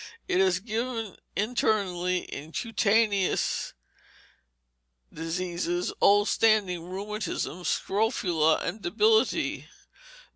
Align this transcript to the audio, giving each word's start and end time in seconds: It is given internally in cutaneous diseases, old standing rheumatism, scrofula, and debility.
It 0.27 0.39
is 0.41 0.59
given 0.59 1.15
internally 1.35 2.23
in 2.33 2.53
cutaneous 2.53 3.75
diseases, 5.13 5.93
old 6.01 6.27
standing 6.27 6.89
rheumatism, 6.89 7.63
scrofula, 7.65 8.55
and 8.63 8.81
debility. 8.81 9.67